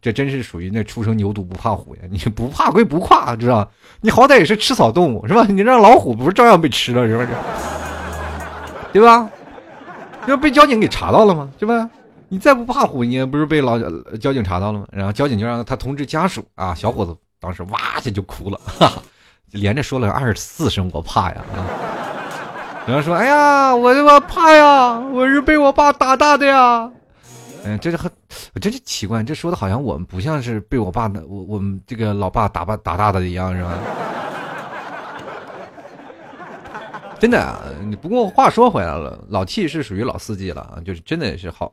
[0.01, 2.01] 这真是属于那初生牛犊不怕虎呀！
[2.09, 3.69] 你不怕归不怕，知道？
[4.01, 5.45] 你好歹也是吃草动物是吧？
[5.47, 7.29] 你让老虎不是照样被吃了是不是？
[8.91, 9.29] 对吧？
[10.27, 11.51] 要被交警给查到了吗？
[11.59, 11.89] 是吧？
[12.33, 13.77] 你再不怕虎，你也不是被老
[14.19, 14.87] 交警查到了吗？
[14.91, 16.73] 然后交警就让他通知家属啊。
[16.73, 19.03] 小伙子当时哇一下就哭了，哈哈，
[19.51, 21.61] 连着说了二十四声我怕呀啊。
[22.87, 26.91] 然后说哎呀，我他妈怕呀，我是被我爸打大的呀。
[27.65, 28.11] 嗯，这是很，
[28.59, 33.77] 真是奇怪，这说的好像我们不像是被我爸的，我我们这个老爸打爸打大的一样，是吧？
[37.21, 37.61] 真的啊，
[38.01, 41.71] 不过话说回来了，老 T 是属于老司机了，就是真的是好。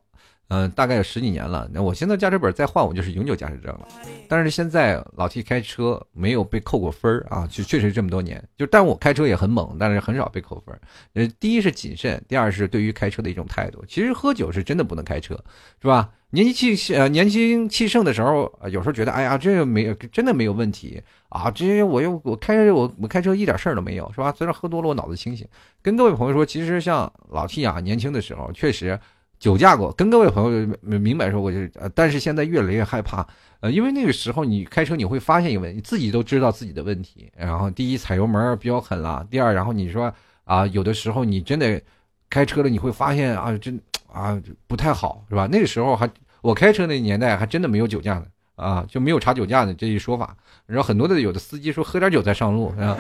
[0.51, 1.71] 嗯，大概有十几年了。
[1.73, 3.87] 那我现在驾驶本再换，我就是永久驾驶证了。
[4.29, 8.43] 但是现在老 T 开车没有被扣过分儿啊，就确实这么多年。
[8.57, 10.81] 就但我开车也很猛，但是很少被扣分儿。
[11.15, 13.85] 呃，第一是谨慎，第二是对于开车的一种态度。
[13.87, 15.35] 其实喝酒是真的不能开车，
[15.81, 16.11] 是吧？
[16.31, 24.33] 年轻气呃年轻气盛的时候，有时候觉得哎呀，这个没有真的没有问题啊，这我又我开我我开车一点事儿都没有，是吧？
[24.37, 25.47] 虽然喝多了，我脑子清醒。
[25.81, 28.99] 跟各位朋友说，其实像老 T 啊，年轻的时候确实。
[29.41, 33.27] 酒驾过，跟各位朋友明白说，我就呃，但是现在越来越害怕，
[33.61, 40.13] 呃，因为那个时候你开车你会发现一个问题，自己都知道自己的问题，然后第一踩油门比较狠了，第二，然后你说
[40.45, 41.81] 啊，有的时候你真的
[42.29, 43.81] 开车了，你会发现啊，真
[44.13, 45.49] 啊不太好，是吧？
[45.51, 46.07] 那个时候还
[46.43, 48.27] 我开车那年代还真的没有酒驾的
[48.57, 52.95] 啊，就没有查酒驾的这一说法，然后很多的有的司机说喝点酒再上路，是吧？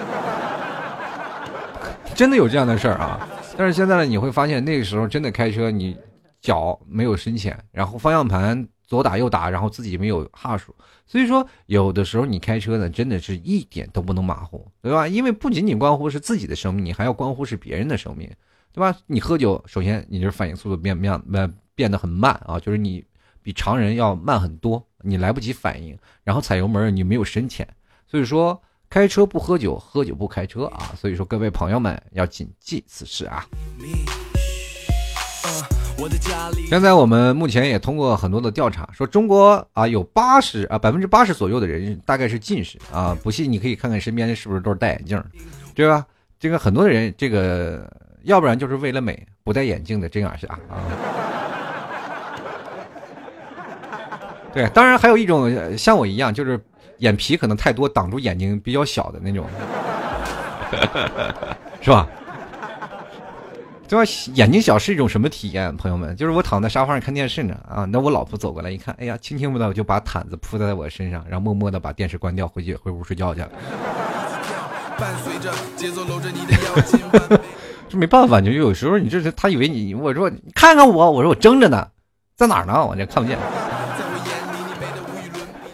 [2.16, 5.94] 真的有这样的事儿啊，但是现在呢，你会发现那个时候真的开车你。
[6.40, 10.74] 脚没有深浅，然后方向盘左打右打，然后自己没有哈数，
[11.06, 15.06] 所以说有的时候你开车呢，真的是一点都不能马虎，对吧？
[15.06, 18.28] 因为不仅仅关乎是自己的生命，你还要关乎是别人的生命，
[18.72, 18.96] 对吧？
[19.06, 23.04] 你喝酒，首先你这反应速度变变变变得很慢啊，就是你
[23.42, 27.68] 比常人要慢很多，你来不及反应，然后踩油门你没有深浅，
[28.06, 33.46] 所以说开车不喝酒，喝酒不开车啊，所以说各位朋友们要谨记此事啊。
[36.68, 45.22] 现在我们目前也通过很多的调查，说中国啊有八十啊百分之八十左右的人大概是近视啊，不信你可以看看身边的是不是都是戴眼镜，
[45.74, 46.06] 对吧？
[46.38, 47.86] 这个很多的人，这个
[48.22, 50.58] 要不然就是为了美不戴眼镜的这样是啊。
[54.52, 56.58] 对，当然还有一种像我一样，就是
[56.98, 59.46] 眼皮可能太多挡住眼睛比较小的那种，
[61.80, 62.08] 是吧？
[63.90, 64.08] 对吧？
[64.34, 66.14] 眼睛小是一种什么体验，朋友们？
[66.14, 73.50] 就是我躺在沙发上看电视呢，啊，那我老婆走过来一看，哎呀，轻轻的就把毯子铺在我身上，然后默默的把电视关掉，回去回屋睡觉去了。
[77.88, 81.84] 这没办法，就有时候你这是他以为你，我说你看看我，我说我睁着呢，
[82.36, 82.86] 在哪儿呢？
[82.86, 83.36] 我这看不见。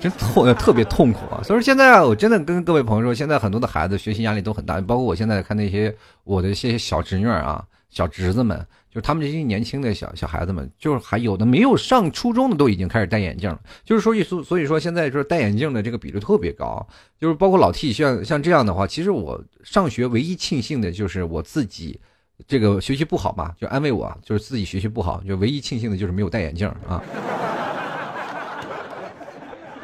[0.01, 1.45] 真痛，特别痛苦啊！
[1.45, 7.63] 所以说现在啊，我真的跟各位朋友说，现在很多的孩子学习压力都很大，包括我现在看那些我的一些小侄女啊。
[7.97, 8.59] 小侄子们，
[8.91, 13.59] 就是他们这些年轻的小小孩子们，就是还有的没有上初中的都已经开始戴眼镜了。
[13.87, 16.87] 就是说，所所以说现在就是戴眼镜的这个比例特别高。
[17.19, 21.99] 就是包括老 T 像像这样的话，其实我上学唯一庆幸的就是我自己
[22.47, 27.03] 这个学习不好嘛，就安慰我，就是自己学习不好，就唯一庆幸的就是没有戴眼镜啊。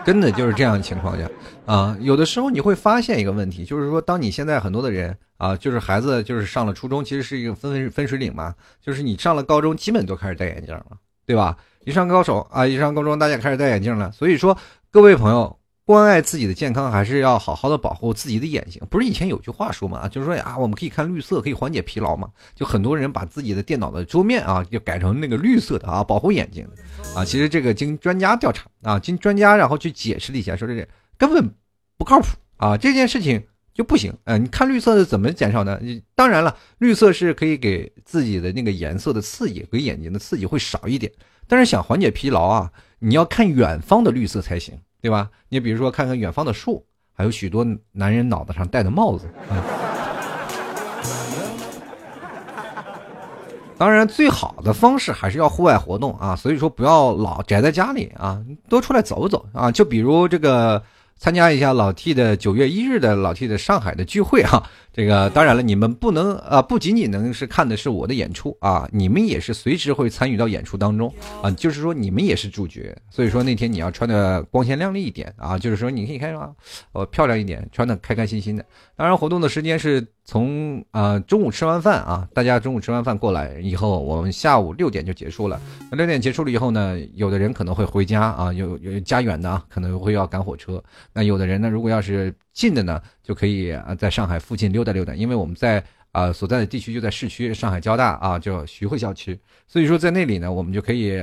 [0.07, 1.31] 真的就是这样情况下，
[1.65, 10.87] 啊，有的时候你会发现一个问题，就是说，当你现在很多的人啊，就是孩子，就是上了初中，其实是一个分分水岭嘛，就是你上了高中，基本都开始戴眼镜了，
[11.25, 11.57] 对吧？
[11.85, 14.11] 一上高手啊，一上高中，大家开始戴眼镜了。
[14.13, 14.57] 所以说，
[14.91, 15.57] 各位朋友，
[15.93, 18.81] 关爱自己的健康，还是要好好的保护自己的眼睛。
[18.89, 22.31] 不是以前有句话说嘛，就是说啊，我们可以看绿色，可以缓解疲劳嘛。
[22.55, 26.67] 就很多人把自己的电脑的桌面啊，就改成那个绿色的啊，保护眼睛。
[27.15, 31.55] 啊，其实这个经专家调查啊，经专家然后去解释了一下，说这个根本
[31.99, 34.15] 不靠谱啊，这件事情就不行。
[34.25, 35.79] 嗯，你看绿色的怎么减少呢？
[36.15, 41.13] 当然了，绿色是可以给自己的那个颜色的刺激，给眼睛的刺激会少一点。
[41.47, 45.29] 但是想缓解疲劳啊，你要看远方的绿色才行，对吧？
[45.51, 49.29] 你比如说看看远方的树，还有许多男人脑袋上戴的帽子。
[53.77, 59.73] 当然，最好的方式还是要户外活动啊，所以说不要老宅在家里啊，多出来走走啊。
[59.73, 60.81] 就比如这个
[61.23, 64.61] 参加一下老 T 的九月一日的老 T 的上海的聚会哈。
[64.93, 76.51] 这个当然了，你们不能啊，不仅仅能是看的是我的演出啊，你们也是随时会参与到演出当中啊，就是说你们也是主角，所以说那天你要穿的光鲜亮丽一点啊，就是说你可以看啊，
[76.91, 78.67] 呃漂亮一点，穿的开开心心的。
[78.97, 85.61] 当然，活动的时间是从啊中午吃完饭啊，大家中午吃完饭过来以后，我们下午六点就结束了。
[85.91, 90.83] 那六点结束了以后呢，有的人可能会回家啊，有有家远的啊可能会要赶火车。
[91.13, 95.83] 那有的人呢，如果要是近的呢，就可以啊，在上海附近溜达溜达，因为我们在
[96.13, 101.21] 啊所在的地区就在市区，上海交大啊，叫徐汇校区，所以说在那里呢，我们就可以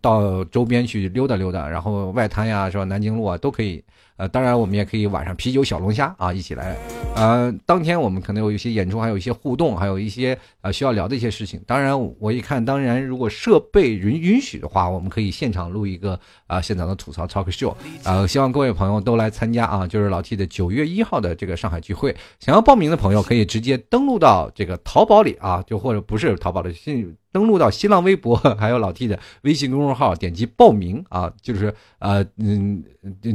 [0.00, 2.84] 到周边去溜达溜达，然后外滩呀，是吧？
[2.84, 3.84] 南京路啊，都可以。
[4.20, 6.76] 呃，当然我们也可以晚上啤酒小龙虾啊，一起来。
[7.16, 11.58] 呃，当天我们可能有一些演出，还有一些互动，还有一些呃需要聊的一些事情。
[11.66, 17.74] 当然，我一看，当然如果设备允允许的话，我们可以现场录一个啊现场的吐槽 talk show。
[18.04, 22.14] 呃，希望各位朋友都来参加啊，就是老 T 的九月一号的这个上海聚会。
[22.40, 32.84] 想要报名的朋友可以直接登录到这个淘宝里啊，就或者不是淘宝的，新登录到新浪微博， 还有老 T 的微信公众号，点击报名啊，就是呃嗯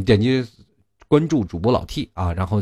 [0.05, 0.45] 点击。
[1.07, 2.61] 关注主播老 T 啊，然后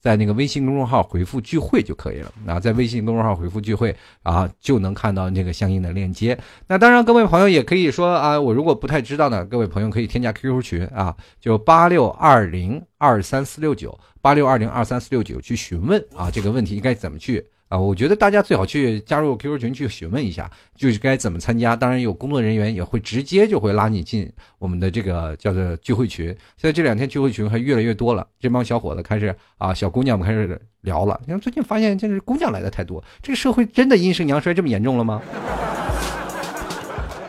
[0.00, 2.32] 在那个微信公众号回复聚会就可以了。
[2.46, 6.38] 啊，在微信公众号回复聚会啊，就能看到那个相应的链接。
[6.66, 17.46] 那当然，各位朋友也可以说啊，我如果不太知道呢，各位朋友可以添加 QQ 群啊，就八六二零二三四六九八六二零二三四六九去询问啊，这个问题应该怎么去。
[17.70, 21.76] 啊，我觉得大家最好去加入 QQ 群去询问一下，就是该怎么参加。
[21.76, 24.28] 当然有工作人员也会直接就会拉你进
[24.58, 26.26] 我们的这个叫做聚会群。
[26.26, 31.20] 现在这两天聚会群还越来越多了，这帮小伙子开始啊，小姑娘们开始聊了。
[31.24, 35.22] 你看最近发现，就是姑娘来的太多，这个社会真的阴盛阳衰这么严重了吗？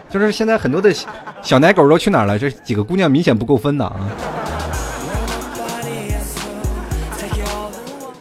[0.09, 0.91] 就是现在很多的
[1.43, 2.39] 小奶狗都去哪儿了？
[2.39, 4.09] 这几个姑娘明显不够分的啊。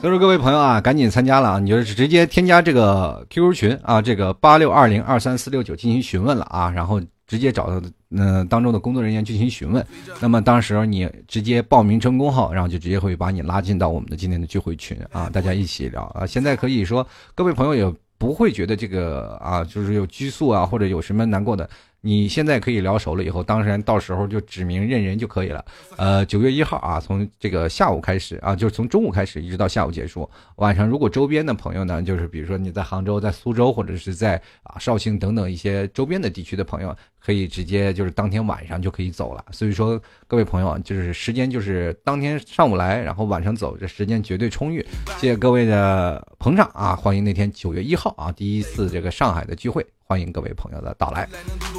[0.01, 1.59] 所以说，各位朋友啊，赶紧参加了啊！
[1.59, 9.87] 你就是直接添加这个 QQ 群啊，这个八六二零二三四六九进行询问了啊，然后直接找到嗯当中的工作人员进行询问。
[10.19, 16.25] 那么当时你直接报名成功后，然后就直接会把你拉进到我们的今天的聚会群啊，大家一起聊啊。
[16.25, 21.69] 现在可以说，各位朋友也不会觉得这个啊，就是有拘束啊，或者有什么难过的。
[22.03, 25.65] 你现在可以聊熟了以后，当然到时候就指名认人就可以了。
[25.97, 30.29] 呃，九月一号啊，从这个下午开始啊，就是从中午开始一直到下午结束。
[30.57, 39.45] 晚上如果周边的朋友呢，就是比如说你在杭州、在苏州或者是在啊绍兴等等一些周边的地区的朋友，可以直接就是当天晚上就可以走了。
[39.51, 44.85] 所以说，各位朋友啊就是时间就是当天上午来，然后晚上走，这时间绝对充裕。
[45.19, 46.97] 谢谢各位的捧场啊！
[46.97, 49.87] 欢迎那天九月一号啊，第一次这个上海的聚会。
[50.11, 51.29] 欢迎各位朋友的到来。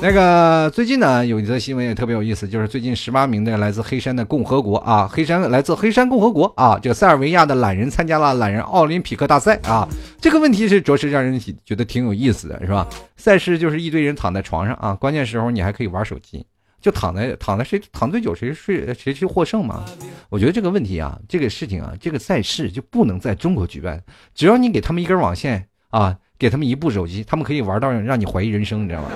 [0.02, 9.86] 那个最近呢，有一则新闻也特别有意思，就是最近十八名的来自黑山的共和国啊，黑山来自黑山共和国啊，这个塞尔维亚的懒人参加了懒人奥林匹克大赛啊。
[10.22, 12.88] 这个问题是着实让人觉得挺有意思的，是吧？
[13.18, 16.46] 赛事就是一堆人躺在床上啊，关键时候你还可以玩手机，
[16.80, 19.84] 就躺在躺在谁躺最久谁睡谁去获胜嘛。
[20.30, 24.02] 我觉得这个问题啊，这个事情啊，这个赛事就不能在中国举办，
[24.34, 26.16] 只要你给他们一根网线啊。
[26.42, 29.10] 给他们一部手机，他们可以玩到让你怀疑人生，你知道吗？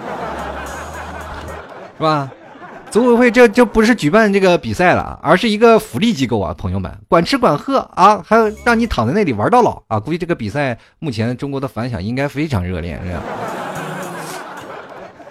[1.97, 2.31] 是吧？
[2.91, 9.99] 组委会这这不是举办这个比赛了，而是一个福利机构啊，朋友们，管吃管喝啊，还有让你躺在那里玩到老啊！
[9.99, 13.21] 估计这个比赛目前中国的反响应该非常热烈，是吧？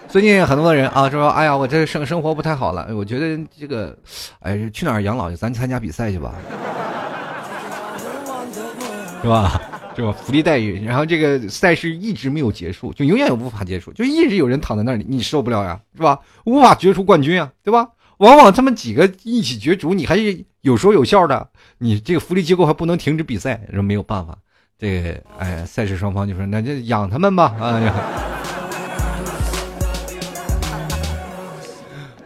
[0.09, 3.97] 最近很多人啊说，哎呀，我这生生活不太好了，我觉得这个，
[4.41, 5.37] 哎，去哪儿养老去？
[5.37, 6.35] 咱参加比赛去吧，
[9.23, 9.61] 是吧？
[9.97, 10.13] 是吧？
[10.13, 16.19] 福利待遇，然后这个赛事一直没有结束，就永远也无法结束，就一直有人躺在那里，你受不了呀，是吧？
[16.45, 17.89] 无法决出冠军啊，对吧？
[18.19, 24.39] 往往他们几个一起角逐，你还是有说有笑的，你这个福利机构还不能停止比赛，说没有办法，
[24.79, 27.95] 这个哎，赛事双方就说那就养他们吧，哎呀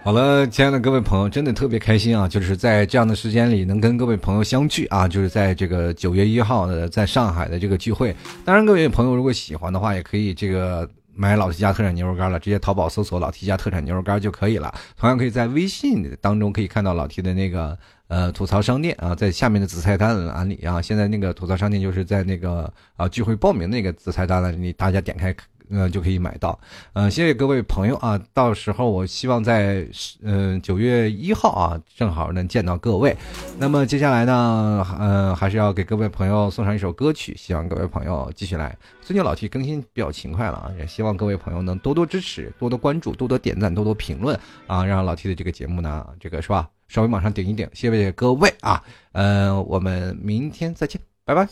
[0.09, 2.27] 好了，亲爱的各位朋友，真的特别开心啊！
[2.27, 5.07] 就是在这样的时间里，能跟各位朋友相聚啊！
[5.07, 8.17] 就是在这个九月一号的在上海的这个聚会。
[8.43, 14.75] 当然，各位朋友如果喜欢的话，也可以这个买老 T 家特产牛肉干了，直接淘宝搜索“老 T 家特产牛肉干”就可以了。
[14.97, 25.37] 同样可以在微信当中可以看到老 T 的那个呃吐槽商店啊，在下面的子菜单栏里啊，现在那个吐槽商店就是在那个啊聚会报名那个子菜单栏里，大家点开。
[25.71, 26.59] 嗯，就可以买到。
[26.93, 28.21] 嗯，谢谢各位朋友啊！
[28.33, 29.87] 到时候我希望在
[30.23, 33.17] 嗯九月一号啊，正好能见到各位。
[33.59, 38.77] 那么接下来呢，嗯，还是要给各位朋友送上一首歌曲，希望各位朋友继续来。
[39.01, 47.69] 最近老 T 更新比较勤快了啊，也希望各位朋友能多多支持，多多关注，多多点赞，多多评论啊，让老 T 的这个节目呢，这个是吧，稍微往上顶一顶。
[47.73, 48.83] 谢谢各位啊！
[49.13, 51.49] 嗯，我们明天再见，拜拜。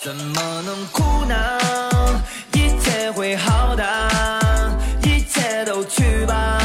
[0.00, 1.58] 怎么能哭呢？
[3.12, 3.84] 会好的，
[5.02, 6.55] 一切都去吧，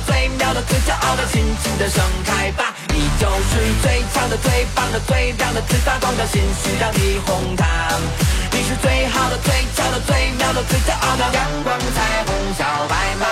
[0.00, 2.74] 最妙的、最骄傲的，尽情的盛开吧！
[2.88, 7.66] 你就是最强的、最棒的、最亮的、最发光的，心需要你哄它。
[8.50, 13.26] 你是最好的、最俏的、最妙的、最骄傲的，阳光彩虹小白马。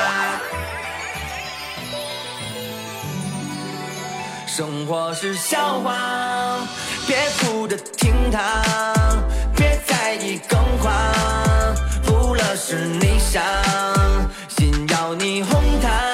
[4.47, 5.95] 生活是笑话，
[7.07, 8.63] 别哭着听它，
[9.57, 10.91] 别在意更话，
[12.05, 13.41] 不乐是你傻，
[14.49, 16.10] 心要你哄它。